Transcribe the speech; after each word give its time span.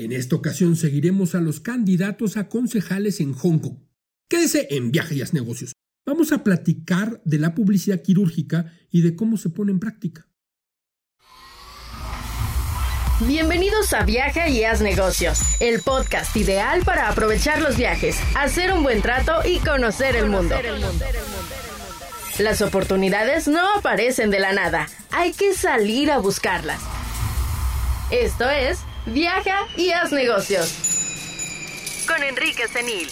En 0.00 0.12
esta 0.12 0.34
ocasión 0.34 0.76
seguiremos 0.76 1.34
a 1.34 1.42
los 1.42 1.60
candidatos 1.60 2.38
a 2.38 2.48
concejales 2.48 3.20
en 3.20 3.34
Hong 3.34 3.58
Kong. 3.58 3.76
Quédese 4.30 4.68
en 4.70 4.90
Viajes 4.90 5.30
y 5.30 5.36
Negocios. 5.36 5.74
Vamos 6.06 6.32
a 6.32 6.42
platicar 6.42 7.20
de 7.26 7.38
la 7.38 7.54
publicidad 7.54 8.00
quirúrgica 8.00 8.72
y 8.90 9.02
de 9.02 9.14
cómo 9.14 9.36
se 9.36 9.50
pone 9.50 9.72
en 9.72 9.78
práctica. 9.78 10.26
Bienvenidos 13.28 13.92
a 13.92 14.04
Viaja 14.06 14.48
y 14.48 14.64
Haz 14.64 14.80
Negocios, 14.80 15.40
el 15.60 15.82
podcast 15.82 16.34
ideal 16.34 16.80
para 16.82 17.10
aprovechar 17.10 17.60
los 17.60 17.76
viajes, 17.76 18.16
hacer 18.34 18.72
un 18.72 18.82
buen 18.82 19.02
trato 19.02 19.46
y 19.46 19.58
conocer 19.58 20.16
el 20.16 20.30
mundo. 20.30 20.54
Las 22.38 22.62
oportunidades 22.62 23.48
no 23.48 23.76
aparecen 23.76 24.30
de 24.30 24.40
la 24.40 24.54
nada, 24.54 24.88
hay 25.10 25.34
que 25.34 25.52
salir 25.52 26.10
a 26.10 26.16
buscarlas. 26.16 26.80
Esto 28.10 28.48
es 28.48 28.78
Viaja 29.06 29.66
y 29.78 29.88
Haz 29.90 30.12
Negocios 30.12 32.04
con 32.06 32.22
Enrique 32.22 32.68
Senil. 32.70 33.08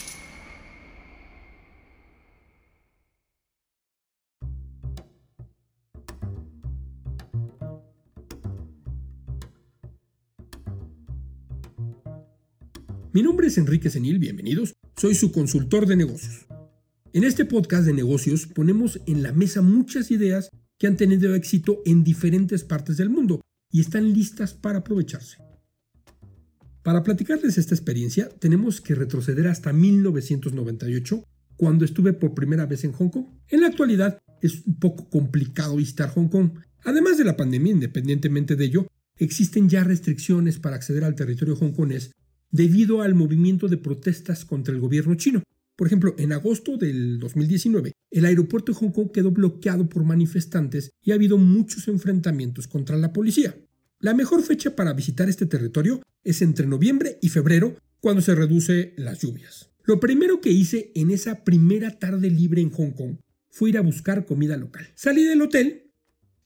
Mi 13.15 13.23
nombre 13.23 13.47
es 13.47 13.57
Enrique 13.57 13.89
Senil, 13.89 14.19
bienvenidos. 14.19 14.75
Soy 14.95 15.15
su 15.15 15.33
consultor 15.33 15.87
de 15.87 15.97
negocios. 15.97 16.47
En 17.15 17.25
este 17.25 17.47
podcast 17.47 17.87
de 17.87 17.95
negocios 17.95 18.47
ponemos 18.47 19.01
en 19.07 19.23
la 19.23 19.33
mesa 19.33 19.63
muchas 19.63 20.11
ideas 20.11 20.51
que 20.79 20.87
han 20.87 20.99
tenido 20.99 21.35
éxito 21.35 21.81
en 21.87 22.05
diferentes 22.05 22.63
partes 22.63 22.99
del 22.99 23.09
mundo 23.09 23.41
y 23.73 23.81
están 23.81 24.13
listas 24.13 24.53
para 24.53 24.81
aprovecharse. 24.81 25.48
Para 26.89 27.03
platicarles 27.03 27.59
esta 27.59 27.75
experiencia, 27.75 28.31
tenemos 28.31 28.81
que 28.81 28.95
retroceder 28.95 29.47
hasta 29.49 29.75
1998, 29.75 31.23
cuando 31.59 31.85
estuve 31.85 32.15
por 32.15 32.33
primera 32.33 32.65
vez 32.65 32.83
en 32.83 32.93
Hong 32.93 33.11
Kong. 33.11 33.27
En 33.49 33.61
la 33.61 33.67
actualidad 33.67 34.19
es 34.41 34.63
un 34.65 34.79
poco 34.79 35.11
complicado 35.11 35.77
visitar 35.77 36.09
Hong 36.09 36.29
Kong. 36.29 36.53
Además 36.85 37.19
de 37.19 37.25
la 37.25 37.37
pandemia, 37.37 37.73
independientemente 37.73 38.57
de 38.57 38.65
ello, 38.65 38.87
existen 39.19 39.69
ya 39.69 39.85
restricciones 39.85 40.59
para 40.59 40.77
acceder 40.77 41.05
al 41.05 41.15
territorio 41.15 41.59
hongkonés 41.61 42.13
debido 42.51 43.03
al 43.03 43.15
movimiento 43.15 43.69
de 43.69 43.77
protestas 43.77 44.47
contra 44.47 44.73
el 44.73 44.81
gobierno 44.81 45.15
chino. 45.15 45.43
Por 45.77 45.89
ejemplo, 45.89 46.15
en 46.17 46.33
agosto 46.33 46.79
del 46.79 47.19
2019, 47.19 47.93
el 48.13 48.25
aeropuerto 48.25 48.73
de 48.73 48.79
Hong 48.79 48.93
Kong 48.93 49.11
quedó 49.13 49.31
bloqueado 49.31 49.91
por 49.91 50.05
manifestantes 50.05 50.91
y 51.03 51.11
ha 51.11 51.17
habido 51.17 51.37
muchos 51.37 51.87
enfrentamientos 51.87 52.67
contra 52.67 52.97
la 52.97 53.13
policía. 53.13 53.55
La 54.01 54.15
mejor 54.15 54.43
fecha 54.43 54.77
para 54.77 54.93
visitar 54.93 55.29
este 55.29 55.47
territorio 55.47 56.03
es 56.23 56.41
entre 56.41 56.69
noviembre 56.69 57.19
y 57.21 57.31
febrero, 57.31 57.77
cuando 58.01 58.23
se 58.23 58.37
reduce 58.37 58.95
las 58.97 59.19
lluvias. 59.21 59.71
Lo 59.85 59.99
primero 59.99 60.41
que 60.41 60.51
hice 60.51 60.93
en 60.95 61.11
esa 61.11 61.43
primera 61.43 61.99
tarde 61.99 62.31
libre 62.31 62.63
en 62.63 62.71
Hong 62.71 62.93
Kong 62.93 63.17
fue 63.51 63.71
ir 63.71 63.79
a 63.79 63.81
buscar 63.81 64.25
comida 64.25 64.57
local. 64.57 64.87
Salí 64.95 65.25
del 65.25 65.43
hotel 65.43 65.91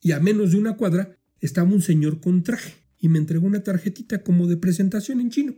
y 0.01 0.13
a 0.13 0.21
menos 0.21 0.53
de 0.53 0.57
una 0.57 0.79
cuadra 0.79 1.19
estaba 1.41 1.69
un 1.69 1.83
señor 1.83 2.21
con 2.21 2.43
traje 2.43 2.73
y 2.99 3.11
me 3.11 3.19
entregó 3.19 3.47
una 3.47 3.63
tarjetita 3.63 4.23
como 4.23 4.47
de 4.47 4.57
presentación 4.57 5.21
en 5.21 5.29
chino. 5.29 5.55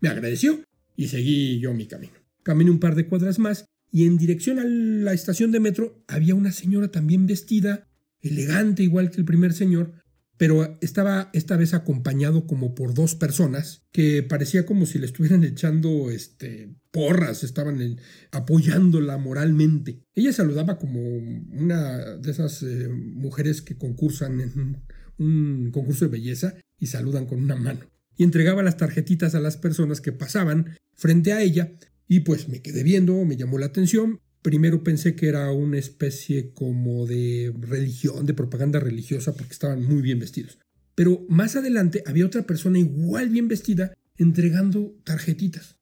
Me 0.00 0.10
agradeció 0.10 0.62
y 0.94 1.08
seguí 1.08 1.58
yo 1.58 1.74
mi 1.74 1.86
camino. 1.86 2.14
Caminé 2.44 2.70
un 2.70 2.78
par 2.78 2.94
de 2.94 3.08
cuadras 3.08 3.40
más 3.40 3.64
y 3.90 4.06
en 4.06 4.16
dirección 4.16 4.60
a 4.60 4.64
la 4.64 5.12
estación 5.12 5.50
de 5.50 5.58
metro 5.58 6.04
había 6.06 6.36
una 6.36 6.52
señora 6.52 6.92
también 6.92 7.26
vestida, 7.26 7.88
elegante 8.20 8.84
igual 8.84 9.10
que 9.10 9.16
el 9.16 9.24
primer 9.24 9.52
señor, 9.52 10.01
pero 10.42 10.76
estaba 10.80 11.30
esta 11.34 11.56
vez 11.56 11.72
acompañado 11.72 12.48
como 12.48 12.74
por 12.74 12.94
dos 12.94 13.14
personas 13.14 13.84
que 13.92 14.24
parecía 14.24 14.66
como 14.66 14.86
si 14.86 14.98
le 14.98 15.06
estuvieran 15.06 15.44
echando 15.44 16.10
este, 16.10 16.74
porras, 16.90 17.44
estaban 17.44 18.00
apoyándola 18.32 19.18
moralmente. 19.18 20.02
Ella 20.16 20.32
saludaba 20.32 20.80
como 20.80 21.00
una 21.00 22.16
de 22.16 22.28
esas 22.28 22.60
eh, 22.64 22.88
mujeres 22.88 23.62
que 23.62 23.78
concursan 23.78 24.40
en 24.40 24.82
un 25.16 25.70
concurso 25.70 26.06
de 26.06 26.10
belleza 26.10 26.54
y 26.76 26.88
saludan 26.88 27.26
con 27.26 27.40
una 27.40 27.54
mano 27.54 27.86
y 28.16 28.24
entregaba 28.24 28.64
las 28.64 28.76
tarjetitas 28.76 29.36
a 29.36 29.40
las 29.40 29.56
personas 29.56 30.00
que 30.00 30.10
pasaban 30.10 30.76
frente 30.92 31.32
a 31.32 31.40
ella 31.40 31.72
y 32.08 32.18
pues 32.18 32.48
me 32.48 32.62
quedé 32.62 32.82
viendo, 32.82 33.24
me 33.24 33.36
llamó 33.36 33.60
la 33.60 33.66
atención. 33.66 34.18
Primero 34.42 34.82
pensé 34.82 35.14
que 35.14 35.28
era 35.28 35.50
una 35.52 35.78
especie 35.78 36.52
como 36.52 37.06
de 37.06 37.54
religión, 37.60 38.26
de 38.26 38.34
propaganda 38.34 38.80
religiosa 38.80 39.34
porque 39.34 39.52
estaban 39.52 39.84
muy 39.84 40.02
bien 40.02 40.18
vestidos. 40.18 40.58
Pero 40.94 41.24
más 41.28 41.56
adelante 41.56 42.02
había 42.06 42.26
otra 42.26 42.42
persona 42.42 42.78
igual 42.78 43.28
bien 43.30 43.48
vestida 43.48 43.94
entregando 44.16 44.94
tarjetitas. 45.04 45.76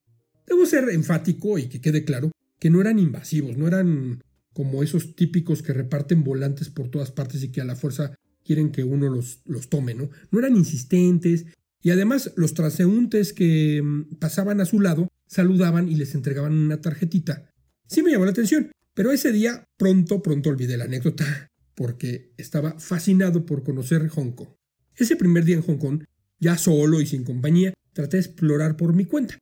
Debo 0.47 0.66
ser 0.66 0.88
enfático 0.91 1.59
y 1.59 1.69
que 1.69 1.81
quede 1.81 2.04
claro 2.04 2.31
que 2.59 2.71
no 2.71 2.81
eran 2.81 2.98
invasivos, 2.98 3.56
no 3.56 3.66
eran 3.66 4.22
como 4.53 4.82
esos 4.82 5.16
típicos 5.16 5.62
que 5.62 5.72
reparten 5.72 6.22
volantes 6.22 6.69
por 6.69 6.91
todas 6.91 7.10
partes 7.10 7.42
y 7.42 7.50
que 7.50 7.60
a 7.60 7.65
la 7.65 7.77
fuerza 7.77 8.15
quieren 8.44 8.71
que 8.71 8.84
uno 8.84 9.09
los, 9.09 9.41
los 9.47 9.69
tome, 9.69 9.94
¿no? 9.94 10.10
No 10.31 10.38
eran 10.38 10.56
insistentes, 10.56 11.47
y 11.82 11.91
además 11.91 12.32
los 12.37 12.54
transeúntes 12.54 13.32
que 13.32 13.81
mm, 13.82 14.16
pasaban 14.19 14.60
a 14.60 14.66
su 14.66 14.81
lado 14.81 15.09
saludaban 15.27 15.88
y 15.88 15.94
les 15.94 16.15
entregaban 16.15 16.53
una 16.53 16.81
tarjetita. 16.81 17.49
Sí 17.90 18.04
me 18.04 18.12
llamó 18.12 18.24
la 18.24 18.30
atención, 18.30 18.70
pero 18.94 19.10
ese 19.10 19.32
día 19.32 19.64
pronto, 19.76 20.22
pronto 20.22 20.48
olvidé 20.48 20.76
la 20.76 20.84
anécdota, 20.84 21.50
porque 21.74 22.32
estaba 22.36 22.78
fascinado 22.78 23.44
por 23.44 23.64
conocer 23.64 24.06
Hong 24.06 24.30
Kong. 24.30 24.50
Ese 24.94 25.16
primer 25.16 25.44
día 25.44 25.56
en 25.56 25.62
Hong 25.62 25.78
Kong, 25.78 26.04
ya 26.38 26.56
solo 26.56 27.00
y 27.00 27.06
sin 27.06 27.24
compañía, 27.24 27.74
traté 27.92 28.18
de 28.18 28.22
explorar 28.22 28.76
por 28.76 28.94
mi 28.94 29.06
cuenta. 29.06 29.36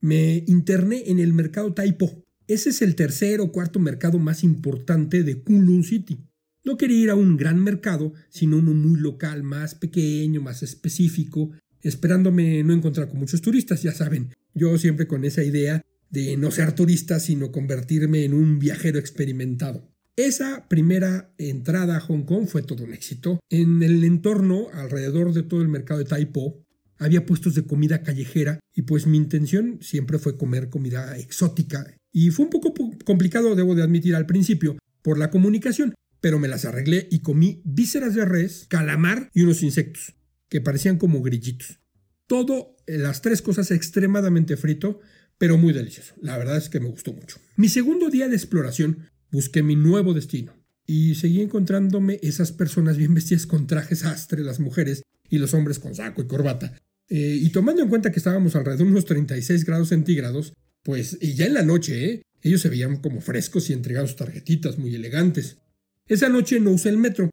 Me 0.00 0.42
interné 0.48 1.04
en 1.06 1.20
el 1.20 1.32
mercado 1.32 1.74
Taipo. 1.74 2.24
Ese 2.48 2.70
es 2.70 2.82
el 2.82 2.96
tercer 2.96 3.40
o 3.40 3.52
cuarto 3.52 3.78
mercado 3.78 4.18
más 4.18 4.42
importante 4.42 5.22
de 5.22 5.40
Kunlun 5.40 5.84
City. 5.84 6.18
No 6.64 6.76
quería 6.76 7.04
ir 7.04 7.10
a 7.10 7.14
un 7.14 7.36
gran 7.36 7.62
mercado, 7.62 8.14
sino 8.30 8.56
uno 8.58 8.72
muy 8.72 8.98
local, 8.98 9.44
más 9.44 9.76
pequeño, 9.76 10.40
más 10.40 10.64
específico, 10.64 11.52
esperándome 11.82 12.64
no 12.64 12.72
encontrar 12.72 13.08
con 13.08 13.20
muchos 13.20 13.42
turistas, 13.42 13.80
ya 13.84 13.92
saben, 13.92 14.34
yo 14.54 14.76
siempre 14.76 15.06
con 15.06 15.24
esa 15.24 15.44
idea 15.44 15.82
de 16.12 16.36
no 16.36 16.50
ser 16.50 16.72
turista, 16.72 17.18
sino 17.18 17.50
convertirme 17.50 18.24
en 18.24 18.34
un 18.34 18.60
viajero 18.60 18.98
experimentado. 18.98 19.90
Esa 20.14 20.68
primera 20.68 21.34
entrada 21.38 21.96
a 21.96 22.00
Hong 22.00 22.24
Kong 22.24 22.46
fue 22.46 22.62
todo 22.62 22.84
un 22.84 22.92
éxito. 22.92 23.40
En 23.48 23.82
el 23.82 24.04
entorno, 24.04 24.68
alrededor 24.74 25.32
de 25.32 25.42
todo 25.42 25.62
el 25.62 25.68
mercado 25.68 25.98
de 25.98 26.04
Taipo, 26.04 26.62
había 26.98 27.24
puestos 27.24 27.54
de 27.54 27.64
comida 27.64 28.02
callejera 28.02 28.60
y 28.74 28.82
pues 28.82 29.06
mi 29.06 29.16
intención 29.16 29.78
siempre 29.80 30.18
fue 30.18 30.36
comer 30.36 30.68
comida 30.68 31.16
exótica. 31.16 31.96
Y 32.12 32.30
fue 32.30 32.44
un 32.44 32.50
poco 32.50 32.74
complicado, 33.04 33.56
debo 33.56 33.74
de 33.74 33.82
admitir 33.82 34.14
al 34.14 34.26
principio, 34.26 34.76
por 35.00 35.18
la 35.18 35.30
comunicación, 35.30 35.94
pero 36.20 36.38
me 36.38 36.46
las 36.46 36.66
arreglé 36.66 37.08
y 37.10 37.20
comí 37.20 37.62
vísceras 37.64 38.14
de 38.14 38.26
res, 38.26 38.66
calamar 38.68 39.30
y 39.32 39.42
unos 39.42 39.62
insectos 39.62 40.14
que 40.50 40.60
parecían 40.60 40.98
como 40.98 41.22
grillitos. 41.22 41.80
Todo, 42.26 42.76
eh, 42.86 42.98
las 42.98 43.22
tres 43.22 43.40
cosas 43.40 43.70
extremadamente 43.70 44.58
frito, 44.58 45.00
pero 45.38 45.58
muy 45.58 45.72
delicioso. 45.72 46.14
La 46.20 46.38
verdad 46.38 46.56
es 46.56 46.68
que 46.68 46.80
me 46.80 46.88
gustó 46.88 47.12
mucho. 47.12 47.38
Mi 47.56 47.68
segundo 47.68 48.10
día 48.10 48.28
de 48.28 48.36
exploración 48.36 49.10
busqué 49.30 49.62
mi 49.62 49.76
nuevo 49.76 50.14
destino 50.14 50.54
y 50.86 51.14
seguí 51.14 51.40
encontrándome 51.40 52.18
esas 52.22 52.52
personas 52.52 52.96
bien 52.96 53.14
vestidas 53.14 53.46
con 53.46 53.66
trajes 53.66 54.04
astre, 54.04 54.42
las 54.42 54.60
mujeres 54.60 55.02
y 55.28 55.38
los 55.38 55.54
hombres 55.54 55.78
con 55.78 55.94
saco 55.94 56.22
y 56.22 56.26
corbata. 56.26 56.76
Eh, 57.08 57.38
y 57.40 57.50
tomando 57.50 57.82
en 57.82 57.88
cuenta 57.88 58.10
que 58.10 58.18
estábamos 58.18 58.56
alrededor 58.56 58.86
de 58.86 58.92
unos 58.92 59.04
36 59.04 59.64
grados 59.64 59.88
centígrados, 59.88 60.52
pues, 60.82 61.18
y 61.20 61.34
ya 61.34 61.46
en 61.46 61.54
la 61.54 61.62
noche, 61.62 62.04
¿eh? 62.04 62.22
ellos 62.42 62.60
se 62.60 62.68
veían 62.68 62.96
como 62.96 63.20
frescos 63.20 63.70
y 63.70 63.72
entregaban 63.72 64.08
sus 64.08 64.16
tarjetitas 64.16 64.78
muy 64.78 64.94
elegantes. 64.94 65.58
Esa 66.06 66.28
noche 66.28 66.58
no 66.60 66.72
usé 66.72 66.88
el 66.88 66.98
metro, 66.98 67.30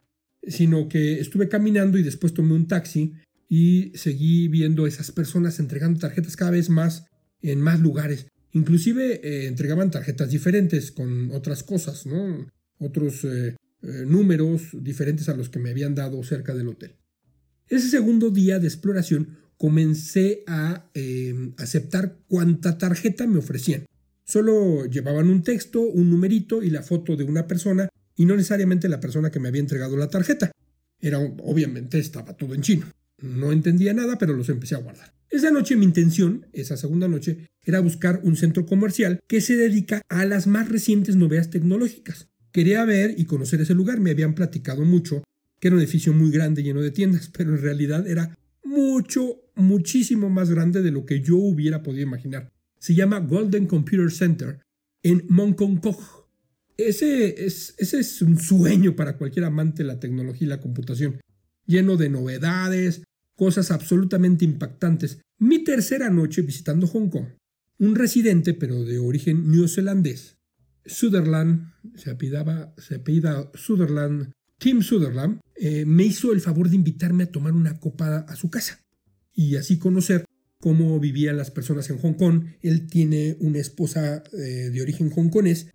sino 0.48 0.88
que 0.88 1.20
estuve 1.20 1.50
caminando 1.50 1.98
y 1.98 2.04
después 2.04 2.34
tomé 2.34 2.54
un 2.54 2.68
taxi 2.68 3.14
y 3.50 3.92
seguí 3.96 4.48
viendo 4.48 4.86
esas 4.86 5.12
personas 5.12 5.60
entregando 5.60 6.00
tarjetas 6.00 6.36
cada 6.36 6.52
vez 6.52 6.70
más 6.70 7.06
en 7.42 7.62
más 7.62 7.80
lugares. 7.80 8.28
Inclusive 8.52 9.22
eh, 9.24 9.48
entregaban 9.48 9.92
tarjetas 9.92 10.30
diferentes 10.30 10.92
con 10.92 11.32
otras 11.32 11.64
cosas, 11.64 12.06
¿no? 12.06 12.48
Otros 12.80 13.24
eh, 13.24 13.56
eh, 13.84 14.04
números 14.08 14.70
diferentes 14.74 15.30
a 15.30 15.36
los 15.36 15.50
que 15.50 15.60
me 15.60 15.70
habían 15.70 15.96
dado 15.96 16.24
cerca 16.24 16.56
del 16.56 16.70
hotel. 16.70 16.96
Ese 17.68 17.90
segundo 17.90 18.32
día 18.32 18.60
de 18.60 18.68
exploración 18.68 19.38
comencé 19.58 20.44
a 20.48 20.90
aceptar 21.58 22.18
cuánta 22.28 22.78
tarjeta 22.78 23.28
me 23.28 23.40
ofrecían. 23.40 23.86
Solo 24.24 24.86
llevaban 24.86 25.30
un 25.30 25.44
texto, 25.44 25.82
un 25.82 26.10
numerito 26.10 26.64
y 26.64 26.70
la 26.70 26.82
foto 26.82 27.18
de 27.18 27.26
una 27.26 27.46
persona 27.46 27.90
y 28.16 28.26
no 28.26 28.36
necesariamente 28.36 28.88
la 28.88 29.00
persona 29.00 29.30
que 29.30 29.40
me 29.40 29.50
había 29.50 29.62
entregado 29.62 29.98
la 29.98 30.08
tarjeta. 30.08 30.52
Era 31.00 31.20
obviamente 31.20 32.00
estaba 32.00 32.36
todo 32.36 32.56
en 32.56 32.62
chino. 32.62 32.86
No 33.22 33.52
entendía 33.52 33.94
nada, 33.94 34.18
pero 34.18 34.34
los 34.34 34.50
empecé 34.50 34.76
a 34.76 34.80
guardar. 34.80 35.14
Esa 35.30 35.52
noche 35.52 35.76
mi 35.76 35.86
intención, 35.86 36.48
esa 36.54 36.76
segunda 36.76 37.08
noche, 37.08 37.50
era 37.64 37.80
buscar 37.82 38.22
un 38.24 38.36
centro 38.36 38.66
comercial 38.66 39.20
que 39.28 39.42
se 39.42 39.56
dedica 39.56 40.02
a 40.10 40.26
las 40.26 40.48
más 40.48 40.70
recientes 40.70 41.16
novedades 41.16 41.52
tecnológicas. 41.52 42.30
Quería 42.52 42.84
ver 42.86 43.14
y 43.18 43.26
conocer 43.26 43.62
ese 43.62 43.76
lugar, 43.76 44.00
me 44.00 44.12
habían 44.12 44.34
platicado 44.34 44.86
mucho 44.86 45.24
que 45.60 45.68
era 45.68 45.76
un 45.76 45.82
edificio 45.82 46.14
muy 46.14 46.32
grande 46.32 46.64
lleno 46.64 46.82
de 46.82 46.92
tiendas, 46.92 47.30
pero 47.38 47.52
en 47.52 47.62
realidad 47.62 48.08
era 48.08 48.38
mucho, 48.64 49.42
muchísimo 49.56 50.30
más 50.30 50.50
grande 50.50 50.82
de 50.82 50.92
lo 50.92 51.06
que 51.06 51.22
yo 51.22 51.36
hubiera 51.38 51.84
podido 51.84 52.04
imaginar. 52.04 52.52
Se 52.80 52.96
llama 52.96 53.20
Golden 53.20 53.68
Computer 53.68 54.10
Center 54.12 54.60
en 55.04 55.28
Kok. 55.28 56.30
Ese 56.78 57.46
es, 57.46 57.76
ese 57.78 58.00
es 58.00 58.22
un 58.22 58.40
sueño 58.40 58.96
para 58.96 59.18
cualquier 59.18 59.46
amante 59.46 59.84
de 59.84 59.88
la 59.88 60.00
tecnología 60.00 60.46
y 60.46 60.50
la 60.50 60.62
computación, 60.62 61.20
lleno 61.66 61.98
de 61.98 62.10
novedades, 62.10 63.04
cosas 63.40 63.72
absolutamente 63.72 64.44
impactantes. 64.44 65.20
Mi 65.38 65.64
tercera 65.64 66.10
noche 66.10 66.42
visitando 66.42 66.88
Hong 66.88 67.08
Kong, 67.08 67.28
un 67.78 67.96
residente, 67.96 68.54
pero 68.54 68.84
de 68.84 69.00
origen 69.00 69.50
neozelandés, 69.50 70.36
Sutherland, 70.86 71.72
se 71.96 72.12
apellidaba, 72.12 72.74
Sutherland, 73.54 74.34
Tim 74.58 74.82
Sutherland, 74.82 75.40
eh, 75.56 75.86
me 75.86 76.04
hizo 76.04 76.34
el 76.34 76.42
favor 76.42 76.70
de 76.70 76.76
invitarme 76.76 77.24
a 77.24 77.32
tomar 77.32 77.54
una 77.54 77.80
copa 77.80 78.26
a 78.28 78.36
su 78.36 78.50
casa 78.50 78.82
y 79.34 79.56
así 79.56 79.78
conocer 79.80 80.26
cómo 80.60 81.00
vivían 81.00 81.38
las 81.38 81.50
personas 81.50 81.90
en 81.90 81.98
Hong 82.00 82.16
Kong. 82.16 82.44
Él 82.62 82.88
tiene 82.88 83.38
una 83.40 83.60
esposa 83.60 84.22
eh, 84.34 84.70
de 84.70 84.82
origen 84.82 85.12
hongkonés 85.16 85.68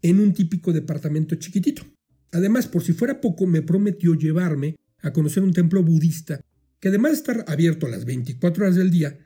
en 0.00 0.18
un 0.18 0.32
típico 0.32 0.72
departamento 0.72 1.34
chiquitito. 1.34 1.82
Además, 2.30 2.68
por 2.68 2.82
si 2.82 2.94
fuera 2.94 3.20
poco, 3.20 3.46
me 3.46 3.60
prometió 3.60 4.14
llevarme 4.14 4.76
a 5.02 5.12
conocer 5.12 5.42
un 5.42 5.52
templo 5.52 5.82
budista 5.82 6.40
que 6.82 6.88
además 6.88 7.12
de 7.12 7.18
estar 7.18 7.44
abierto 7.46 7.86
a 7.86 7.90
las 7.90 8.04
24 8.04 8.64
horas 8.64 8.74
del 8.74 8.90
día, 8.90 9.16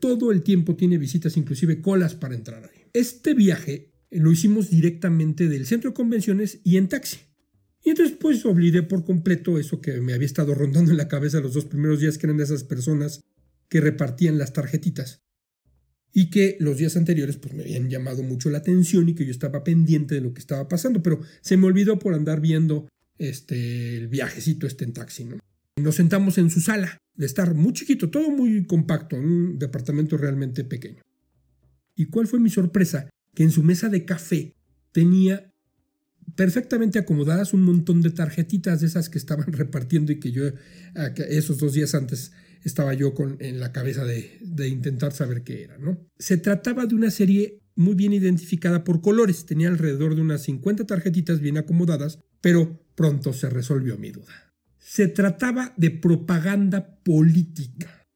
todo 0.00 0.32
el 0.32 0.42
tiempo 0.42 0.76
tiene 0.76 0.96
visitas, 0.96 1.36
inclusive 1.36 1.82
colas 1.82 2.14
para 2.14 2.34
entrar 2.34 2.64
ahí. 2.64 2.86
Este 2.94 3.34
viaje 3.34 3.92
lo 4.10 4.32
hicimos 4.32 4.70
directamente 4.70 5.46
del 5.46 5.66
centro 5.66 5.90
de 5.90 5.94
convenciones 5.94 6.60
y 6.64 6.78
en 6.78 6.88
taxi. 6.88 7.18
Y 7.84 7.90
entonces 7.90 8.16
pues 8.18 8.46
olvidé 8.46 8.82
por 8.82 9.04
completo 9.04 9.58
eso 9.58 9.82
que 9.82 10.00
me 10.00 10.14
había 10.14 10.24
estado 10.24 10.54
rondando 10.54 10.90
en 10.90 10.96
la 10.96 11.08
cabeza 11.08 11.40
los 11.40 11.52
dos 11.52 11.66
primeros 11.66 12.00
días, 12.00 12.16
que 12.16 12.26
eran 12.26 12.40
esas 12.40 12.64
personas 12.64 13.20
que 13.68 13.82
repartían 13.82 14.38
las 14.38 14.54
tarjetitas. 14.54 15.20
Y 16.14 16.30
que 16.30 16.56
los 16.60 16.78
días 16.78 16.96
anteriores 16.96 17.36
pues 17.36 17.52
me 17.52 17.64
habían 17.64 17.90
llamado 17.90 18.22
mucho 18.22 18.48
la 18.48 18.58
atención 18.58 19.10
y 19.10 19.14
que 19.14 19.26
yo 19.26 19.32
estaba 19.32 19.64
pendiente 19.64 20.14
de 20.14 20.22
lo 20.22 20.32
que 20.32 20.40
estaba 20.40 20.66
pasando, 20.66 21.02
pero 21.02 21.20
se 21.42 21.58
me 21.58 21.66
olvidó 21.66 21.98
por 21.98 22.14
andar 22.14 22.40
viendo 22.40 22.88
este 23.18 23.98
el 23.98 24.08
viajecito 24.08 24.66
este 24.66 24.84
en 24.84 24.94
taxi, 24.94 25.26
¿no? 25.26 25.36
Nos 25.80 25.94
sentamos 25.94 26.36
en 26.38 26.50
su 26.50 26.60
sala, 26.60 26.98
de 27.14 27.26
estar 27.26 27.54
muy 27.54 27.72
chiquito, 27.72 28.10
todo 28.10 28.30
muy 28.30 28.66
compacto, 28.66 29.16
en 29.16 29.24
un 29.24 29.58
departamento 29.58 30.16
realmente 30.16 30.64
pequeño. 30.64 31.02
¿Y 31.94 32.06
cuál 32.06 32.26
fue 32.26 32.40
mi 32.40 32.50
sorpresa? 32.50 33.08
Que 33.34 33.42
en 33.42 33.50
su 33.50 33.62
mesa 33.62 33.88
de 33.88 34.04
café 34.04 34.54
tenía 34.92 35.52
perfectamente 36.36 36.98
acomodadas 36.98 37.52
un 37.52 37.62
montón 37.62 38.02
de 38.02 38.10
tarjetitas 38.10 38.80
de 38.80 38.86
esas 38.86 39.08
que 39.08 39.18
estaban 39.18 39.52
repartiendo 39.52 40.12
y 40.12 40.20
que 40.20 40.32
yo 40.32 40.44
esos 41.28 41.58
dos 41.58 41.72
días 41.72 41.94
antes 41.94 42.32
estaba 42.64 42.94
yo 42.94 43.14
con, 43.14 43.36
en 43.40 43.58
la 43.58 43.72
cabeza 43.72 44.04
de, 44.04 44.38
de 44.40 44.68
intentar 44.68 45.12
saber 45.12 45.42
qué 45.42 45.64
era. 45.64 45.78
¿no? 45.78 45.98
Se 46.18 46.36
trataba 46.36 46.86
de 46.86 46.94
una 46.94 47.10
serie 47.10 47.60
muy 47.74 47.94
bien 47.94 48.12
identificada 48.12 48.84
por 48.84 49.00
colores, 49.00 49.46
tenía 49.46 49.68
alrededor 49.68 50.14
de 50.14 50.20
unas 50.20 50.42
50 50.42 50.86
tarjetitas 50.86 51.40
bien 51.40 51.56
acomodadas, 51.56 52.18
pero 52.40 52.84
pronto 52.94 53.32
se 53.32 53.48
resolvió 53.48 53.96
mi 53.96 54.10
duda. 54.10 54.51
Se 54.92 55.08
trataba 55.08 55.72
de 55.78 55.90
propaganda 55.90 56.98
política. 57.02 58.06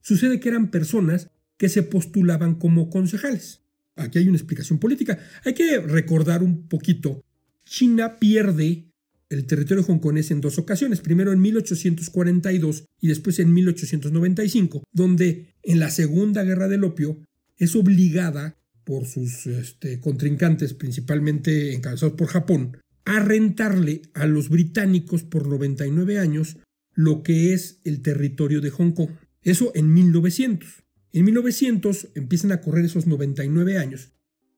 Sucede 0.00 0.38
que 0.38 0.50
eran 0.50 0.70
personas 0.70 1.30
que 1.56 1.68
se 1.68 1.82
postulaban 1.82 2.54
como 2.54 2.90
concejales. 2.90 3.62
Aquí 3.96 4.20
hay 4.20 4.28
una 4.28 4.36
explicación 4.36 4.78
política. 4.78 5.18
Hay 5.44 5.54
que 5.54 5.80
recordar 5.80 6.44
un 6.44 6.68
poquito. 6.68 7.24
China 7.64 8.20
pierde 8.20 8.92
el 9.30 9.46
territorio 9.46 9.84
hongkonés 9.84 10.30
en 10.30 10.40
dos 10.40 10.60
ocasiones, 10.60 11.00
primero 11.00 11.32
en 11.32 11.40
1842 11.40 12.84
y 13.00 13.08
después 13.08 13.40
en 13.40 13.52
1895, 13.52 14.84
donde 14.92 15.56
en 15.64 15.80
la 15.80 15.90
Segunda 15.90 16.44
Guerra 16.44 16.68
del 16.68 16.84
Opio 16.84 17.18
es 17.58 17.74
obligada 17.74 18.56
por 18.84 19.06
sus 19.06 19.48
este, 19.48 19.98
contrincantes, 19.98 20.72
principalmente 20.72 21.74
encabezados 21.74 22.14
por 22.14 22.28
Japón, 22.28 22.76
a 23.06 23.20
rentarle 23.20 24.02
a 24.12 24.26
los 24.26 24.50
británicos 24.50 25.22
por 25.22 25.46
99 25.46 26.18
años 26.18 26.58
lo 26.92 27.22
que 27.22 27.54
es 27.54 27.80
el 27.84 28.02
territorio 28.02 28.60
de 28.60 28.70
Hong 28.70 28.92
Kong. 28.92 29.10
Eso 29.42 29.70
en 29.74 29.94
1900. 29.94 30.84
En 31.12 31.24
1900 31.24 32.08
empiezan 32.14 32.52
a 32.52 32.60
correr 32.60 32.84
esos 32.84 33.06
99 33.06 33.78
años 33.78 34.12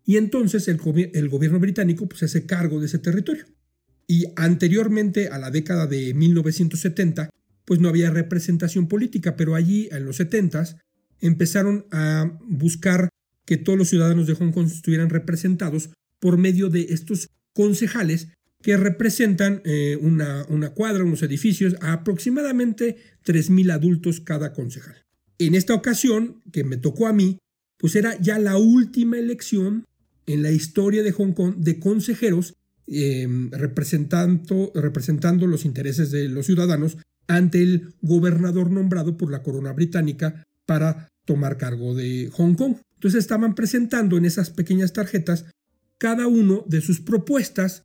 y 0.05 0.17
entonces 0.17 0.67
el, 0.69 0.79
gobierno 0.79 1.61
británico 1.61 2.09
pues, 2.09 2.21
se 2.21 2.25
hace 2.25 2.47
cargo 2.47 2.81
de 2.81 2.87
ese 2.87 2.99
territorio. 2.99 3.45
Y 4.07 4.25
anteriormente 4.37 5.29
a 5.29 5.39
la 5.39 5.51
década 5.51 5.87
de 5.87 6.15
1970, 6.15 7.29
pues 7.67 7.81
no 7.81 7.91
había 7.91 8.11
representación 8.11 8.89
política, 8.89 9.37
pero 9.37 9.55
allí 9.55 9.91
en 9.93 10.07
los 10.07 10.17
70 10.17 10.81
empezaron 11.21 11.85
a 11.91 12.39
buscar 12.49 13.11
que 13.45 13.59
todos 13.59 13.79
los 13.79 13.91
ciudadanos 13.91 14.27
de 14.27 14.35
Hong 14.35 14.53
Kong 14.53 14.69
estuvieran 14.69 15.11
representados 15.11 15.91
por 16.19 16.39
medio 16.39 16.71
de 16.71 16.87
estos 16.89 17.29
concejales 17.53 18.29
que 18.63 18.77
representan 18.77 19.63
eh, 19.65 19.99
una, 20.01 20.45
una 20.49 20.71
cuadra, 20.71 21.05
unos 21.05 21.23
edificios, 21.23 21.77
a 21.81 21.93
aproximadamente 21.93 22.97
3.000 23.25 23.73
adultos 23.73 24.21
cada 24.21 24.53
concejal. 24.53 25.05
En 25.39 25.55
esta 25.55 25.75
ocasión, 25.75 26.43
que 26.53 26.65
me 26.65 26.77
tocó 26.77 27.07
a 27.07 27.13
mí, 27.13 27.39
pues 27.79 27.95
era 27.95 28.19
ya 28.21 28.39
la 28.39 28.57
última 28.57 29.19
elección 29.19 29.85
en 30.27 30.43
la 30.43 30.51
historia 30.51 31.03
de 31.03 31.13
Hong 31.13 31.33
Kong 31.33 31.55
de 31.59 31.79
consejeros 31.79 32.55
em, 32.87 33.51
representando, 33.51 34.73
representando 34.75 35.47
los 35.47 35.65
intereses 35.65 36.11
de 36.11 36.29
los 36.29 36.47
ciudadanos 36.47 36.99
ante 37.29 37.63
el 37.63 37.95
gobernador 38.03 38.71
nombrado 38.71 39.17
por 39.17 39.31
la 39.31 39.43
corona 39.43 39.73
británica 39.73 40.45
para 40.67 41.09
tomar 41.25 41.57
cargo 41.57 41.95
de 41.95 42.31
Hong 42.33 42.55
Kong. 42.55 42.77
Entonces 42.95 43.21
estaban 43.21 43.55
presentando 43.55 44.17
en 44.17 44.25
esas 44.25 44.51
pequeñas 44.51 44.93
tarjetas 44.93 45.45
cada 45.99 46.27
uno 46.27 46.65
de 46.67 46.81
sus 46.81 47.01
propuestas 47.01 47.85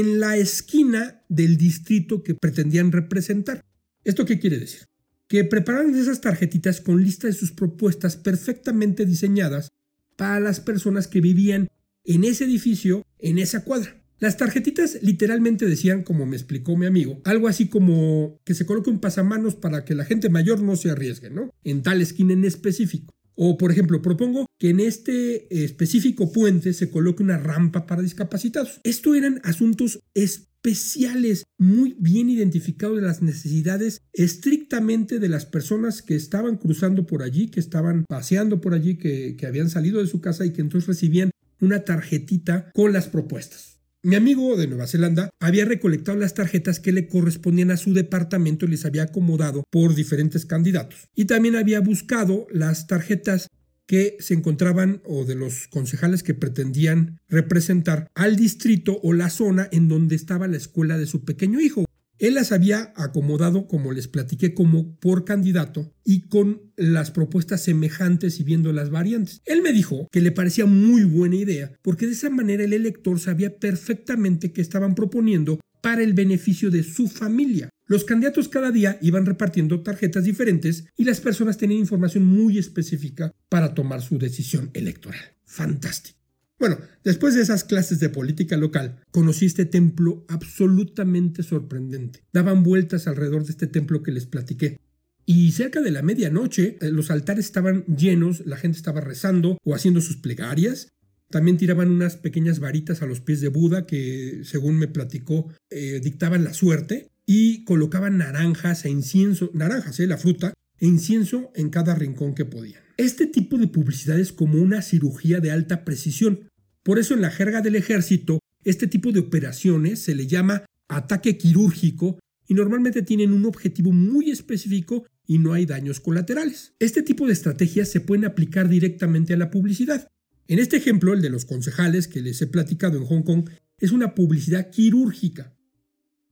en 0.00 0.20
la 0.20 0.36
esquina 0.36 1.22
del 1.28 1.56
distrito 1.56 2.22
que 2.22 2.34
pretendían 2.34 2.92
representar. 2.92 3.64
¿Esto 4.04 4.24
qué 4.24 4.38
quiere 4.38 4.58
decir? 4.58 4.82
que 5.28 5.44
prepararon 5.44 5.94
esas 5.94 6.20
tarjetitas 6.20 6.80
con 6.80 7.02
lista 7.02 7.26
de 7.26 7.32
sus 7.32 7.52
propuestas 7.52 8.16
perfectamente 8.16 9.06
diseñadas 9.06 9.72
para 10.16 10.40
las 10.40 10.60
personas 10.60 11.08
que 11.08 11.20
vivían 11.20 11.68
en 12.04 12.24
ese 12.24 12.44
edificio, 12.44 13.04
en 13.18 13.38
esa 13.38 13.64
cuadra. 13.64 14.00
Las 14.20 14.36
tarjetitas 14.36 14.98
literalmente 15.02 15.66
decían, 15.66 16.02
como 16.02 16.24
me 16.24 16.36
explicó 16.36 16.76
mi 16.76 16.86
amigo, 16.86 17.20
algo 17.24 17.48
así 17.48 17.68
como 17.68 18.38
que 18.44 18.54
se 18.54 18.64
coloque 18.64 18.90
un 18.90 19.00
pasamanos 19.00 19.54
para 19.54 19.84
que 19.84 19.94
la 19.94 20.04
gente 20.04 20.28
mayor 20.28 20.62
no 20.62 20.76
se 20.76 20.90
arriesgue, 20.90 21.30
¿no? 21.30 21.50
En 21.64 21.82
tal 21.82 22.00
esquina 22.00 22.32
en 22.32 22.44
específico. 22.44 23.12
O, 23.36 23.56
por 23.56 23.70
ejemplo, 23.70 24.02
propongo 24.02 24.46
que 24.58 24.70
en 24.70 24.80
este 24.80 25.64
específico 25.64 26.32
puente 26.32 26.72
se 26.72 26.90
coloque 26.90 27.22
una 27.22 27.38
rampa 27.38 27.86
para 27.86 28.02
discapacitados. 28.02 28.80
Esto 28.84 29.14
eran 29.14 29.40
asuntos 29.44 30.00
especiales, 30.14 31.44
muy 31.58 31.96
bien 31.98 32.30
identificados 32.30 32.96
de 32.96 33.02
las 33.02 33.22
necesidades 33.22 34.00
estrictamente 34.12 35.18
de 35.18 35.28
las 35.28 35.46
personas 35.46 36.02
que 36.02 36.14
estaban 36.14 36.56
cruzando 36.56 37.06
por 37.06 37.22
allí, 37.22 37.48
que 37.48 37.60
estaban 37.60 38.04
paseando 38.08 38.60
por 38.60 38.74
allí, 38.74 38.96
que, 38.96 39.36
que 39.36 39.46
habían 39.46 39.70
salido 39.70 40.00
de 40.00 40.06
su 40.06 40.20
casa 40.20 40.46
y 40.46 40.52
que 40.52 40.62
entonces 40.62 40.88
recibían 40.88 41.30
una 41.60 41.84
tarjetita 41.84 42.70
con 42.72 42.92
las 42.92 43.08
propuestas. 43.08 43.73
Mi 44.04 44.16
amigo 44.16 44.54
de 44.54 44.66
Nueva 44.66 44.86
Zelanda 44.86 45.30
había 45.40 45.64
recolectado 45.64 46.18
las 46.18 46.34
tarjetas 46.34 46.78
que 46.78 46.92
le 46.92 47.08
correspondían 47.08 47.70
a 47.70 47.78
su 47.78 47.94
departamento 47.94 48.66
y 48.66 48.68
les 48.68 48.84
había 48.84 49.04
acomodado 49.04 49.64
por 49.70 49.94
diferentes 49.94 50.44
candidatos. 50.44 51.08
Y 51.14 51.24
también 51.24 51.56
había 51.56 51.80
buscado 51.80 52.46
las 52.50 52.86
tarjetas 52.86 53.48
que 53.86 54.18
se 54.20 54.34
encontraban 54.34 55.00
o 55.06 55.24
de 55.24 55.36
los 55.36 55.68
concejales 55.68 56.22
que 56.22 56.34
pretendían 56.34 57.18
representar 57.30 58.08
al 58.14 58.36
distrito 58.36 59.00
o 59.02 59.14
la 59.14 59.30
zona 59.30 59.70
en 59.72 59.88
donde 59.88 60.16
estaba 60.16 60.48
la 60.48 60.58
escuela 60.58 60.98
de 60.98 61.06
su 61.06 61.24
pequeño 61.24 61.58
hijo. 61.60 61.86
Él 62.18 62.34
las 62.34 62.52
había 62.52 62.92
acomodado, 62.96 63.66
como 63.66 63.92
les 63.92 64.08
platiqué, 64.08 64.54
como 64.54 64.96
por 64.96 65.24
candidato 65.24 65.92
y 66.04 66.22
con 66.22 66.72
las 66.76 67.10
propuestas 67.10 67.62
semejantes 67.62 68.40
y 68.40 68.44
viendo 68.44 68.72
las 68.72 68.90
variantes. 68.90 69.40
Él 69.44 69.62
me 69.62 69.72
dijo 69.72 70.08
que 70.10 70.20
le 70.20 70.32
parecía 70.32 70.66
muy 70.66 71.04
buena 71.04 71.36
idea 71.36 71.72
porque 71.82 72.06
de 72.06 72.12
esa 72.12 72.30
manera 72.30 72.64
el 72.64 72.72
elector 72.72 73.18
sabía 73.18 73.58
perfectamente 73.58 74.52
qué 74.52 74.60
estaban 74.60 74.94
proponiendo 74.94 75.60
para 75.80 76.02
el 76.02 76.14
beneficio 76.14 76.70
de 76.70 76.82
su 76.82 77.08
familia. 77.08 77.68
Los 77.86 78.04
candidatos 78.04 78.48
cada 78.48 78.70
día 78.70 78.98
iban 79.02 79.26
repartiendo 79.26 79.82
tarjetas 79.82 80.24
diferentes 80.24 80.86
y 80.96 81.04
las 81.04 81.20
personas 81.20 81.58
tenían 81.58 81.80
información 81.80 82.24
muy 82.24 82.58
específica 82.58 83.30
para 83.50 83.74
tomar 83.74 84.00
su 84.00 84.18
decisión 84.18 84.70
electoral. 84.72 85.20
Fantástico. 85.44 86.23
Bueno, 86.58 86.78
después 87.02 87.34
de 87.34 87.42
esas 87.42 87.64
clases 87.64 88.00
de 88.00 88.08
política 88.08 88.56
local, 88.56 89.00
conocí 89.10 89.46
este 89.46 89.64
templo 89.64 90.24
absolutamente 90.28 91.42
sorprendente. 91.42 92.24
Daban 92.32 92.62
vueltas 92.62 93.06
alrededor 93.06 93.44
de 93.44 93.50
este 93.50 93.66
templo 93.66 94.02
que 94.02 94.12
les 94.12 94.26
platiqué. 94.26 94.78
Y 95.26 95.52
cerca 95.52 95.80
de 95.80 95.90
la 95.90 96.02
medianoche, 96.02 96.78
eh, 96.80 96.90
los 96.90 97.10
altares 97.10 97.46
estaban 97.46 97.84
llenos, 97.86 98.46
la 98.46 98.56
gente 98.56 98.76
estaba 98.76 99.00
rezando 99.00 99.58
o 99.64 99.74
haciendo 99.74 100.00
sus 100.00 100.16
plegarias. 100.16 100.92
También 101.30 101.56
tiraban 101.56 101.90
unas 101.90 102.16
pequeñas 102.16 102.60
varitas 102.60 103.02
a 103.02 103.06
los 103.06 103.20
pies 103.20 103.40
de 103.40 103.48
Buda 103.48 103.86
que, 103.86 104.42
según 104.44 104.78
me 104.78 104.86
platicó, 104.86 105.52
eh, 105.70 106.00
dictaban 106.02 106.44
la 106.44 106.52
suerte. 106.52 107.10
Y 107.26 107.64
colocaban 107.64 108.18
naranjas 108.18 108.84
e 108.84 108.90
incienso, 108.90 109.50
naranjas, 109.54 109.98
eh, 109.98 110.06
la 110.06 110.18
fruta, 110.18 110.52
e 110.80 110.86
incienso 110.86 111.50
en 111.54 111.70
cada 111.70 111.94
rincón 111.94 112.34
que 112.34 112.44
podían. 112.44 112.82
Este 112.96 113.26
tipo 113.26 113.58
de 113.58 113.66
publicidad 113.66 114.18
es 114.18 114.32
como 114.32 114.60
una 114.60 114.82
cirugía 114.82 115.40
de 115.40 115.50
alta 115.50 115.84
precisión. 115.84 116.48
Por 116.82 116.98
eso 116.98 117.14
en 117.14 117.22
la 117.22 117.30
jerga 117.30 117.60
del 117.60 117.76
ejército, 117.76 118.38
este 118.64 118.86
tipo 118.86 119.12
de 119.12 119.20
operaciones 119.20 120.00
se 120.00 120.14
le 120.14 120.26
llama 120.26 120.64
ataque 120.88 121.36
quirúrgico 121.36 122.18
y 122.46 122.54
normalmente 122.54 123.02
tienen 123.02 123.32
un 123.32 123.46
objetivo 123.46 123.92
muy 123.92 124.30
específico 124.30 125.06
y 125.26 125.38
no 125.38 125.52
hay 125.52 125.66
daños 125.66 126.00
colaterales. 126.00 126.74
Este 126.78 127.02
tipo 127.02 127.26
de 127.26 127.32
estrategias 127.32 127.90
se 127.90 128.00
pueden 128.00 128.24
aplicar 128.24 128.68
directamente 128.68 129.34
a 129.34 129.38
la 129.38 129.50
publicidad. 129.50 130.08
En 130.46 130.58
este 130.58 130.76
ejemplo, 130.76 131.14
el 131.14 131.22
de 131.22 131.30
los 131.30 131.46
concejales 131.46 132.06
que 132.06 132.20
les 132.20 132.40
he 132.42 132.46
platicado 132.46 132.98
en 132.98 133.04
Hong 133.04 133.22
Kong, 133.22 133.48
es 133.78 133.92
una 133.92 134.14
publicidad 134.14 134.70
quirúrgica. 134.70 135.54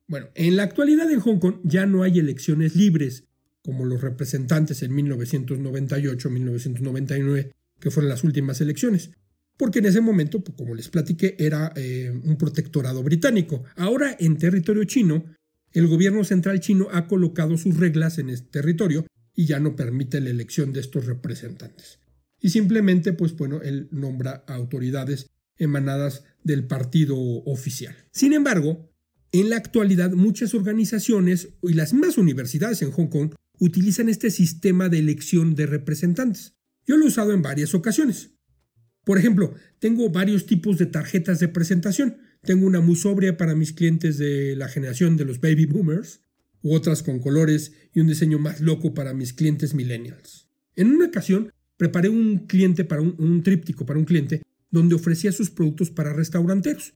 Bueno, 0.07 0.27
en 0.35 0.55
la 0.55 0.63
actualidad 0.63 1.11
en 1.11 1.19
Hong 1.19 1.39
Kong 1.39 1.55
ya 1.63 1.85
no 1.85 2.03
hay 2.03 2.19
elecciones 2.19 2.75
libres, 2.75 3.25
como 3.63 3.85
los 3.85 4.01
representantes 4.01 4.83
en 4.83 4.91
1998-1999, 4.91 7.53
que 7.79 7.91
fueron 7.91 8.09
las 8.09 8.23
últimas 8.23 8.61
elecciones, 8.61 9.11
porque 9.57 9.79
en 9.79 9.85
ese 9.85 10.01
momento, 10.01 10.43
pues, 10.43 10.55
como 10.57 10.75
les 10.75 10.89
platiqué, 10.89 11.35
era 11.39 11.71
eh, 11.75 12.11
un 12.23 12.37
protectorado 12.37 13.01
británico. 13.03 13.63
Ahora 13.75 14.15
en 14.19 14.37
territorio 14.37 14.83
chino, 14.83 15.25
el 15.71 15.87
gobierno 15.87 16.23
central 16.23 16.59
chino 16.59 16.87
ha 16.91 17.07
colocado 17.07 17.57
sus 17.57 17.77
reglas 17.77 18.19
en 18.19 18.29
este 18.29 18.49
territorio 18.49 19.07
y 19.35 19.45
ya 19.45 19.59
no 19.59 19.75
permite 19.75 20.21
la 20.21 20.29
elección 20.29 20.73
de 20.73 20.79
estos 20.79 21.05
representantes. 21.05 21.99
Y 22.39 22.49
simplemente, 22.49 23.13
pues 23.13 23.35
bueno, 23.35 23.61
él 23.61 23.87
nombra 23.91 24.43
autoridades 24.47 25.27
emanadas 25.57 26.23
del 26.43 26.65
partido 26.65 27.17
oficial. 27.17 27.95
Sin 28.11 28.33
embargo, 28.33 28.91
en 29.31 29.49
la 29.49 29.57
actualidad 29.57 30.11
muchas 30.11 30.53
organizaciones 30.53 31.49
y 31.63 31.73
las 31.73 31.93
mismas 31.93 32.17
universidades 32.17 32.81
en 32.81 32.91
Hong 32.91 33.07
Kong 33.07 33.33
utilizan 33.59 34.09
este 34.09 34.31
sistema 34.31 34.89
de 34.89 34.99
elección 34.99 35.55
de 35.55 35.65
representantes. 35.65 36.55
Yo 36.85 36.97
lo 36.97 37.05
he 37.05 37.07
usado 37.07 37.33
en 37.33 37.41
varias 37.41 37.73
ocasiones. 37.73 38.31
Por 39.03 39.17
ejemplo, 39.17 39.53
tengo 39.79 40.09
varios 40.09 40.45
tipos 40.45 40.77
de 40.77 40.85
tarjetas 40.85 41.39
de 41.39 41.49
presentación. 41.49 42.17
Tengo 42.41 42.65
una 42.65 42.81
muy 42.81 42.95
sobria 42.95 43.37
para 43.37 43.55
mis 43.55 43.73
clientes 43.73 44.17
de 44.17 44.55
la 44.55 44.67
generación 44.67 45.17
de 45.17 45.25
los 45.25 45.39
baby 45.39 45.65
boomers, 45.65 46.21
u 46.61 46.73
otras 46.73 47.03
con 47.03 47.19
colores 47.19 47.73
y 47.93 47.99
un 47.99 48.07
diseño 48.07 48.39
más 48.39 48.61
loco 48.61 48.93
para 48.93 49.13
mis 49.13 49.33
clientes 49.33 49.73
millennials. 49.73 50.47
En 50.75 50.87
una 50.87 51.07
ocasión, 51.07 51.51
preparé 51.77 52.09
un 52.09 52.47
cliente 52.47 52.85
para 52.85 53.01
un, 53.01 53.43
tríptico 53.43 53.85
para 53.85 53.99
un 53.99 54.05
cliente 54.05 54.41
donde 54.71 54.95
ofrecía 54.95 55.31
sus 55.31 55.49
productos 55.49 55.91
para 55.91 56.13
restauranteros, 56.13 56.93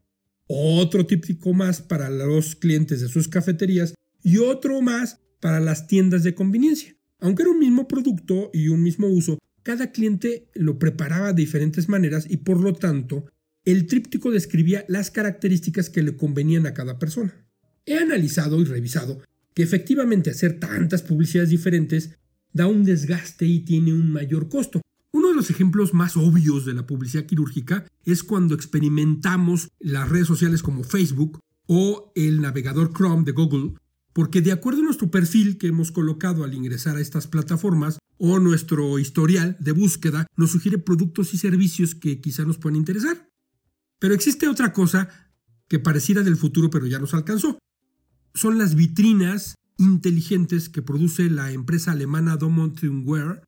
otro 0.47 1.05
tríptico 1.05 1.53
más 1.53 1.81
para 1.81 2.09
los 2.09 2.55
clientes 2.55 3.01
de 3.01 3.09
sus 3.09 3.27
cafeterías 3.27 3.93
y 4.23 4.37
otro 4.37 4.81
más 4.81 5.19
para 5.39 5.59
las 5.59 5.87
tiendas 5.87 6.23
de 6.23 6.35
conveniencia. 6.35 6.95
Aunque 7.19 7.43
era 7.43 7.51
un 7.51 7.59
mismo 7.59 7.87
producto 7.87 8.49
y 8.53 8.67
un 8.67 8.83
mismo 8.83 9.07
uso, 9.07 9.39
cada 9.63 9.91
cliente 9.91 10.49
lo 10.53 10.79
preparaba 10.79 11.33
de 11.33 11.41
diferentes 11.41 11.89
maneras 11.89 12.25
y 12.29 12.37
por 12.37 12.61
lo 12.61 12.73
tanto 12.73 13.25
el 13.65 13.85
tríptico 13.85 14.31
describía 14.31 14.85
las 14.87 15.11
características 15.11 15.89
que 15.89 16.01
le 16.01 16.15
convenían 16.15 16.65
a 16.65 16.73
cada 16.73 16.99
persona. 16.99 17.33
He 17.85 17.97
analizado 17.97 18.61
y 18.61 18.65
revisado 18.65 19.21
que 19.53 19.63
efectivamente 19.63 20.29
hacer 20.29 20.59
tantas 20.59 21.01
publicidades 21.01 21.49
diferentes 21.49 22.17
da 22.53 22.67
un 22.67 22.85
desgaste 22.85 23.45
y 23.45 23.59
tiene 23.61 23.93
un 23.93 24.11
mayor 24.11 24.47
costo. 24.47 24.81
Uno 25.11 25.29
de 25.29 25.35
los 25.35 25.49
ejemplos 25.49 25.93
más 25.93 26.15
obvios 26.15 26.65
de 26.65 26.73
la 26.73 26.85
publicidad 26.85 27.25
quirúrgica 27.25 27.85
es 28.05 28.23
cuando 28.23 28.55
experimentamos 28.55 29.69
las 29.79 30.07
redes 30.07 30.27
sociales 30.27 30.63
como 30.63 30.83
Facebook 30.83 31.39
o 31.65 32.11
el 32.15 32.39
navegador 32.39 32.93
Chrome 32.93 33.25
de 33.25 33.31
Google 33.31 33.73
porque 34.17 34.41
de 34.41 34.51
acuerdo 34.51 34.81
a 34.81 34.85
nuestro 34.85 35.11
perfil 35.11 35.59
que 35.59 35.67
hemos 35.67 35.91
colocado 35.91 36.43
al 36.43 36.55
ingresar 36.55 36.97
a 36.97 37.01
estas 37.01 37.27
plataformas 37.27 37.99
o 38.17 38.39
nuestro 38.39 38.97
historial 38.97 39.55
de 39.59 39.73
búsqueda, 39.73 40.25
nos 40.35 40.49
sugiere 40.49 40.79
productos 40.79 41.35
y 41.35 41.37
servicios 41.37 41.93
que 41.93 42.19
quizá 42.19 42.43
nos 42.43 42.57
puedan 42.57 42.77
interesar. 42.77 43.29
Pero 43.99 44.15
existe 44.15 44.47
otra 44.47 44.73
cosa 44.73 45.07
que 45.67 45.77
pareciera 45.77 46.23
del 46.23 46.35
futuro 46.35 46.71
pero 46.71 46.87
ya 46.87 46.97
nos 46.97 47.13
alcanzó. 47.13 47.59
Son 48.33 48.57
las 48.57 48.73
vitrinas 48.73 49.53
inteligentes 49.77 50.67
que 50.67 50.81
produce 50.81 51.29
la 51.29 51.51
empresa 51.51 51.91
alemana 51.91 52.39
Wear, 52.41 53.43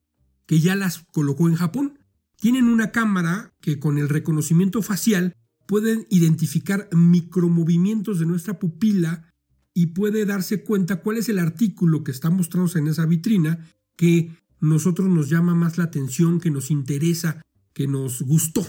que 0.46 0.60
ya 0.60 0.76
las 0.76 1.04
colocó 1.12 1.50
en 1.50 1.56
Japón. 1.56 1.98
Tienen 2.36 2.66
una 2.66 2.92
cámara 2.92 3.56
que 3.60 3.80
con 3.80 3.98
el 3.98 4.08
reconocimiento 4.08 4.84
facial 4.84 5.34
pueden 5.66 6.06
identificar 6.12 6.90
micromovimientos 6.92 8.20
de 8.20 8.28
nuestra 8.28 8.60
pupila 8.60 9.26
y 9.74 9.88
puede 9.88 10.26
darse 10.26 10.64
cuenta 10.64 11.02
cuál 11.02 11.18
es 11.18 11.30
el 11.30 11.40
artículo 11.40 12.04
que 12.04 12.12
está 12.12 12.30
mostrado 12.30 12.70
en 12.76 12.88
esa 12.88 13.06
vitrina 13.06 13.68
que 13.96 14.32
nosotros 14.60 15.10
nos 15.10 15.30
llama 15.30 15.56
más 15.56 15.78
la 15.78 15.86
atención, 15.86 16.40
que 16.40 16.52
nos 16.52 16.72
interesa, 16.72 17.42
que 17.74 17.88
nos 17.88 18.22
gustó. 18.22 18.66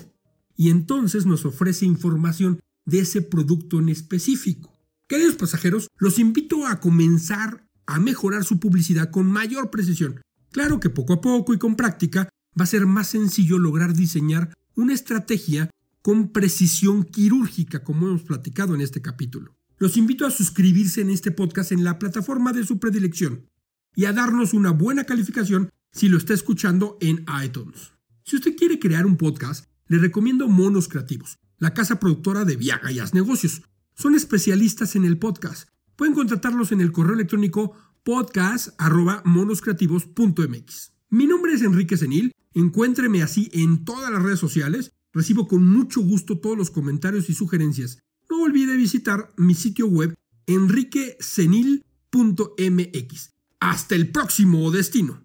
Y 0.57 0.71
entonces 0.71 1.27
nos 1.27 1.45
ofrece 1.45 1.87
información 1.87 2.61
de 2.85 3.01
ese 3.01 3.23
producto 3.23 3.79
en 3.79 3.89
específico. 3.89 4.77
Queridos 5.09 5.37
pasajeros, 5.37 5.89
los 5.99 6.19
invito 6.19 6.67
a 6.67 6.81
comenzar 6.81 7.67
a 7.87 7.99
mejorar 7.99 8.45
su 8.45 8.61
publicidad 8.61 9.11
con 9.11 9.27
mayor 9.31 9.71
precisión. 9.71 10.21
Claro 10.53 10.79
que 10.79 10.91
poco 10.91 11.15
a 11.15 11.21
poco 11.21 11.55
y 11.55 11.59
con 11.59 11.77
práctica 11.77 12.29
va 12.59 12.65
a 12.65 12.67
ser 12.67 12.87
más 12.87 13.09
sencillo 13.09 13.59
lograr 13.59 13.95
diseñar 13.95 14.55
una 14.77 14.95
estrategia 14.95 15.71
con 16.03 16.29
precisión 16.29 17.05
quirúrgica, 17.05 17.83
como 17.83 18.09
hemos 18.09 18.23
platicado 18.23 18.75
en 18.75 18.81
este 18.81 19.03
capítulo. 19.03 19.57
Los 19.81 19.97
invito 19.97 20.25
a 20.27 20.31
suscribirse 20.31 21.01
en 21.01 21.09
este 21.09 21.31
podcast 21.31 21.73
en 21.73 21.85
la 21.85 21.99
plataforma 21.99 22.53
de 22.53 22.67
su 22.67 22.79
predilección 22.79 23.49
y 23.97 24.05
a 24.05 24.13
darnos 24.13 24.53
una 24.53 24.73
buena 24.73 25.05
calificación 25.05 25.71
si 25.91 26.11
lo 26.11 26.19
está 26.19 26.35
escuchando 26.35 26.99
en 27.01 27.25
iTunes. 27.43 27.93
Si 28.23 28.37
usted 28.37 28.57
quiere 28.57 28.79
crear 28.79 29.07
un 29.07 29.17
podcast, 29.17 29.65
le 29.87 29.97
recomiendo 29.97 30.49
Monos 30.49 30.87
Creativos, 30.87 31.39
la 31.57 31.73
casa 31.73 31.99
productora 31.99 32.45
de 32.45 32.57
Viaga 32.57 32.93
y 32.93 33.01
Negocios. 33.15 33.63
Son 33.95 34.15
especialistas 34.15 34.97
en 34.97 35.07
el 35.07 35.19
podcast. 35.19 35.71
Pueden 35.97 36.15
contratarlos 36.15 36.73
en 36.73 36.83
el 36.83 36.93
correo 36.93 37.15
electrónico 37.15 37.75
podcast.monoscreativos.mx. 38.03 40.93
Mi 41.09 41.27
nombre 41.27 41.55
es 41.55 41.63
Enrique 41.63 41.97
Senil. 41.97 42.33
Encuéntreme 42.53 43.23
así 43.23 43.49
en 43.55 43.87
todas 43.87 44.13
las 44.13 44.23
redes 44.23 44.41
sociales. 44.41 44.93
Recibo 45.15 45.49
con 45.49 45.67
mucho 45.67 46.03
gusto 46.03 46.39
todos 46.39 46.59
los 46.59 46.71
comentarios 46.71 47.31
y 47.31 47.35
sugerencias 47.35 48.03
no 48.31 48.43
olvide 48.43 48.77
visitar 48.77 49.31
mi 49.37 49.55
sitio 49.55 49.87
web 49.87 50.15
enriquecenil.mx. 50.47 53.31
Hasta 53.61 53.95
el 53.95 54.11
próximo 54.11 54.71
destino. 54.71 55.23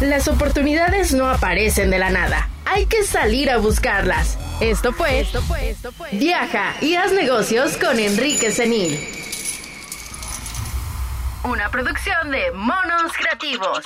Las 0.00 0.28
oportunidades 0.28 1.12
no 1.14 1.28
aparecen 1.28 1.90
de 1.90 1.98
la 1.98 2.08
nada. 2.10 2.48
Hay 2.66 2.86
que 2.86 3.02
salir 3.02 3.50
a 3.50 3.58
buscarlas. 3.58 4.38
Esto 4.60 4.92
fue, 4.92 5.18
esto 5.20 5.42
fue, 5.42 5.70
esto 5.70 5.90
fue. 5.92 6.10
Viaja 6.12 6.76
y 6.80 6.94
haz 6.94 7.12
negocios 7.12 7.76
con 7.76 7.98
Enrique 7.98 8.52
Senil. 8.52 8.98
Una 11.44 11.70
producción 11.70 12.30
de 12.30 12.52
Monos 12.52 13.12
Creativos. 13.18 13.84